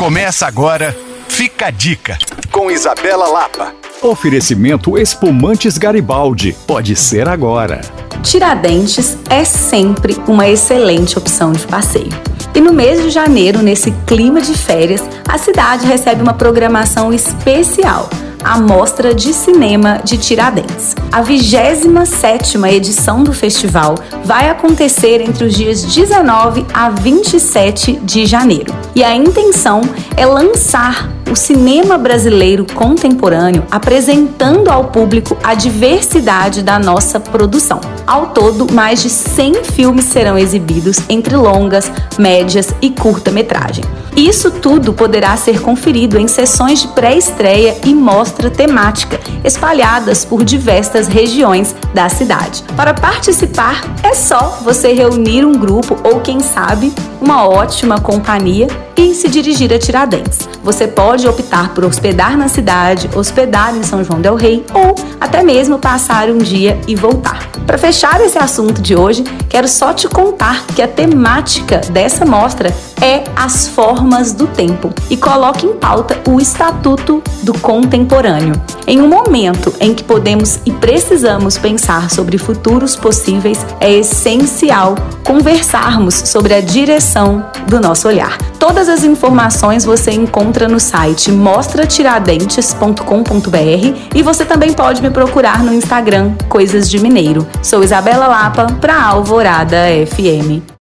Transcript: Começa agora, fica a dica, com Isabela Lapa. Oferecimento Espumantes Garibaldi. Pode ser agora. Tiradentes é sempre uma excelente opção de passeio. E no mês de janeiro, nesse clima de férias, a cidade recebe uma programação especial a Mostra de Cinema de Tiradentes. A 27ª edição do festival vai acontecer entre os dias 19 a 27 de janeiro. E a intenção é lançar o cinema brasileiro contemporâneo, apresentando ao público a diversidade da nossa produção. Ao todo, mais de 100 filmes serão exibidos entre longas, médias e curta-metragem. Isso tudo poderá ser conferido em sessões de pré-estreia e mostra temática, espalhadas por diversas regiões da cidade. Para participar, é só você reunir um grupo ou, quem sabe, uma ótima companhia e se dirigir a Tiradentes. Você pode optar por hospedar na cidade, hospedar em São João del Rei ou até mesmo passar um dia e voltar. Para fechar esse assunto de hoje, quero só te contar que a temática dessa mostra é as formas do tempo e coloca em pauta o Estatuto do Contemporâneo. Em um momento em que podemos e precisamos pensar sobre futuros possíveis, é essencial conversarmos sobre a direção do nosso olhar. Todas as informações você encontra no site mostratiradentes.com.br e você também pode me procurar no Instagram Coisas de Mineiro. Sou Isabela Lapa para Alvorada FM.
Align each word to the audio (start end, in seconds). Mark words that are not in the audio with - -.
Começa 0.00 0.46
agora, 0.46 0.96
fica 1.28 1.66
a 1.66 1.70
dica, 1.70 2.16
com 2.50 2.70
Isabela 2.70 3.28
Lapa. 3.28 3.74
Oferecimento 4.00 4.96
Espumantes 4.96 5.76
Garibaldi. 5.76 6.56
Pode 6.66 6.96
ser 6.96 7.28
agora. 7.28 7.82
Tiradentes 8.22 9.18
é 9.28 9.44
sempre 9.44 10.16
uma 10.26 10.48
excelente 10.48 11.18
opção 11.18 11.52
de 11.52 11.66
passeio. 11.66 12.08
E 12.54 12.62
no 12.62 12.72
mês 12.72 13.02
de 13.02 13.10
janeiro, 13.10 13.60
nesse 13.60 13.90
clima 14.06 14.40
de 14.40 14.56
férias, 14.56 15.02
a 15.28 15.36
cidade 15.36 15.86
recebe 15.86 16.22
uma 16.22 16.32
programação 16.32 17.12
especial 17.12 18.08
a 18.44 18.58
Mostra 18.58 19.14
de 19.14 19.32
Cinema 19.32 20.00
de 20.04 20.16
Tiradentes. 20.18 20.94
A 21.12 21.22
27ª 21.22 22.72
edição 22.72 23.22
do 23.22 23.32
festival 23.32 23.94
vai 24.24 24.48
acontecer 24.48 25.20
entre 25.20 25.44
os 25.44 25.54
dias 25.54 25.82
19 25.82 26.66
a 26.72 26.90
27 26.90 27.94
de 28.02 28.26
janeiro. 28.26 28.74
E 28.94 29.04
a 29.04 29.14
intenção 29.14 29.82
é 30.16 30.26
lançar 30.26 31.08
o 31.30 31.36
cinema 31.36 31.96
brasileiro 31.96 32.66
contemporâneo, 32.74 33.64
apresentando 33.70 34.68
ao 34.68 34.84
público 34.84 35.36
a 35.42 35.54
diversidade 35.54 36.62
da 36.62 36.78
nossa 36.78 37.20
produção. 37.20 37.80
Ao 38.06 38.28
todo, 38.28 38.72
mais 38.72 39.00
de 39.02 39.08
100 39.08 39.64
filmes 39.64 40.06
serão 40.06 40.36
exibidos 40.36 40.98
entre 41.08 41.36
longas, 41.36 41.90
médias 42.18 42.74
e 42.82 42.90
curta-metragem. 42.90 43.84
Isso 44.16 44.50
tudo 44.50 44.92
poderá 44.92 45.36
ser 45.36 45.60
conferido 45.60 46.18
em 46.18 46.28
sessões 46.28 46.80
de 46.82 46.88
pré-estreia 46.88 47.76
e 47.84 47.94
mostra 47.94 48.50
temática, 48.50 49.18
espalhadas 49.44 50.24
por 50.24 50.44
diversas 50.44 51.06
regiões 51.06 51.74
da 51.94 52.08
cidade. 52.08 52.62
Para 52.76 52.92
participar, 52.92 53.82
é 54.02 54.14
só 54.14 54.58
você 54.62 54.92
reunir 54.92 55.44
um 55.44 55.52
grupo 55.52 55.96
ou, 56.04 56.20
quem 56.20 56.40
sabe, 56.40 56.92
uma 57.20 57.46
ótima 57.46 58.00
companhia 58.00 58.68
e 58.96 59.14
se 59.14 59.28
dirigir 59.28 59.72
a 59.72 59.78
Tiradentes. 59.78 60.48
Você 60.62 60.86
pode 60.86 61.26
optar 61.26 61.74
por 61.74 61.84
hospedar 61.84 62.36
na 62.36 62.48
cidade, 62.48 63.08
hospedar 63.14 63.76
em 63.76 63.82
São 63.82 64.04
João 64.04 64.20
del 64.20 64.34
Rei 64.34 64.64
ou 64.74 64.94
até 65.20 65.42
mesmo 65.42 65.78
passar 65.78 66.28
um 66.28 66.38
dia 66.38 66.78
e 66.86 66.94
voltar. 66.94 67.48
Para 67.66 67.78
fechar 67.78 68.20
esse 68.20 68.38
assunto 68.38 68.82
de 68.82 68.96
hoje, 68.96 69.22
quero 69.48 69.68
só 69.68 69.92
te 69.92 70.08
contar 70.08 70.64
que 70.74 70.82
a 70.82 70.88
temática 70.88 71.80
dessa 71.90 72.24
mostra 72.24 72.74
é 73.00 73.24
as 73.36 73.68
formas 73.68 74.32
do 74.32 74.46
tempo 74.46 74.92
e 75.08 75.16
coloca 75.16 75.64
em 75.64 75.74
pauta 75.74 76.20
o 76.28 76.40
Estatuto 76.40 77.22
do 77.42 77.56
Contemporâneo. 77.58 78.54
Em 78.90 79.00
um 79.00 79.06
momento 79.06 79.72
em 79.78 79.94
que 79.94 80.02
podemos 80.02 80.58
e 80.66 80.72
precisamos 80.72 81.56
pensar 81.56 82.10
sobre 82.10 82.36
futuros 82.36 82.96
possíveis, 82.96 83.64
é 83.78 83.92
essencial 83.92 84.96
conversarmos 85.24 86.16
sobre 86.16 86.54
a 86.54 86.60
direção 86.60 87.48
do 87.68 87.78
nosso 87.78 88.08
olhar. 88.08 88.36
Todas 88.58 88.88
as 88.88 89.04
informações 89.04 89.84
você 89.84 90.10
encontra 90.10 90.66
no 90.66 90.80
site 90.80 91.30
mostratiradentes.com.br 91.30 93.98
e 94.12 94.22
você 94.24 94.44
também 94.44 94.72
pode 94.72 95.00
me 95.00 95.10
procurar 95.10 95.62
no 95.62 95.72
Instagram 95.72 96.34
Coisas 96.48 96.90
de 96.90 96.98
Mineiro. 96.98 97.46
Sou 97.62 97.84
Isabela 97.84 98.26
Lapa 98.26 98.66
para 98.80 99.00
Alvorada 99.00 99.76
FM. 100.04 100.69